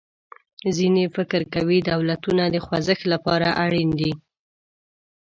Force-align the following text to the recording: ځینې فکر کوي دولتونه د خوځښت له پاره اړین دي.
ځینې 0.77 1.03
فکر 1.15 1.41
کوي 1.53 1.79
دولتونه 1.91 2.43
د 2.49 2.55
خوځښت 2.65 3.03
له 3.11 3.17
پاره 3.25 3.49
اړین 3.63 3.89
دي. 3.99 4.11